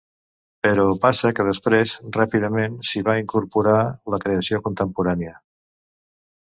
Però 0.67 0.85
passa 1.03 1.31
que 1.39 1.45
després, 1.49 1.93
ràpidament, 2.17 2.81
s’hi 2.91 3.05
va 3.11 3.17
incorporar 3.25 3.79
la 4.15 4.21
creació 4.27 4.65
contemporània. 4.69 5.41